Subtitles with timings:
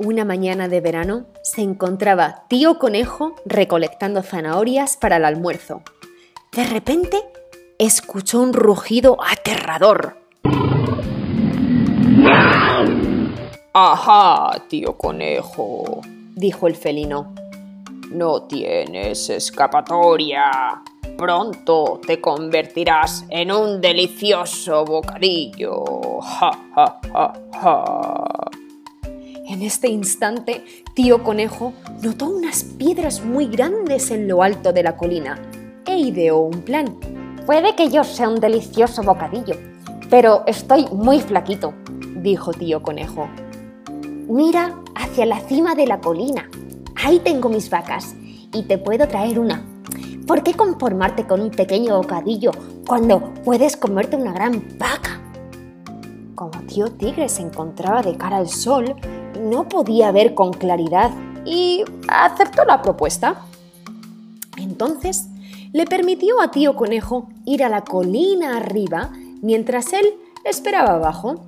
[0.00, 5.82] Una mañana de verano se encontraba tío conejo recolectando zanahorias para el almuerzo.
[6.52, 7.22] De repente
[7.78, 10.16] escuchó un rugido aterrador.
[13.72, 16.00] Ajá, tío conejo,
[16.34, 17.32] dijo el felino.
[18.10, 20.82] No tienes escapatoria.
[21.16, 26.20] Pronto te convertirás en un delicioso bocadillo.
[26.20, 27.32] Ja, ja, ja,
[27.62, 28.13] ja.
[29.46, 30.64] En este instante,
[30.94, 35.38] tío conejo notó unas piedras muy grandes en lo alto de la colina
[35.84, 36.96] e ideó un plan.
[37.44, 39.56] Puede que yo sea un delicioso bocadillo,
[40.08, 41.74] pero estoy muy flaquito,
[42.16, 43.28] dijo tío conejo.
[44.28, 46.48] Mira hacia la cima de la colina.
[47.04, 48.14] Ahí tengo mis vacas
[48.54, 49.62] y te puedo traer una.
[50.26, 52.50] ¿Por qué conformarte con un pequeño bocadillo
[52.86, 55.20] cuando puedes comerte una gran vaca?
[56.34, 58.96] Como tío tigre se encontraba de cara al sol,
[59.54, 61.12] no podía ver con claridad
[61.46, 63.46] y aceptó la propuesta.
[64.56, 65.28] Entonces
[65.72, 69.10] le permitió a tío conejo ir a la colina arriba
[69.42, 70.06] mientras él
[70.44, 71.44] esperaba abajo.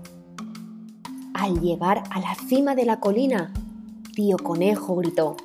[1.34, 3.52] Al llegar a la cima de la colina,
[4.14, 5.36] tío conejo gritó,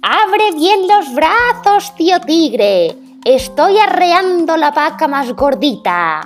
[0.00, 2.96] ¡Abre bien los brazos, tío tigre!
[3.24, 6.22] Estoy arreando la vaca más gordita.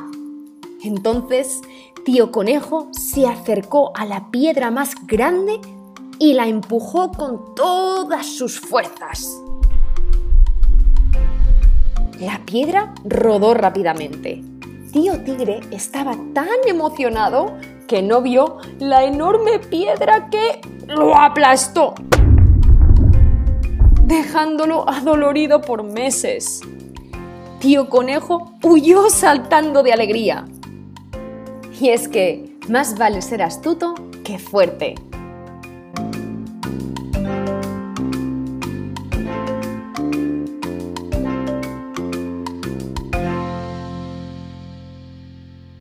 [0.84, 1.62] Entonces,
[2.04, 5.60] tío conejo se acercó a la piedra más grande
[6.18, 9.40] y la empujó con todas sus fuerzas.
[12.20, 14.42] La piedra rodó rápidamente.
[14.92, 21.94] Tío Tigre estaba tan emocionado que no vio la enorme piedra que lo aplastó
[24.06, 26.60] dejándolo adolorido por meses.
[27.58, 30.44] Tío Conejo huyó saltando de alegría.
[31.80, 33.94] Y es que más vale ser astuto
[34.24, 34.94] que fuerte.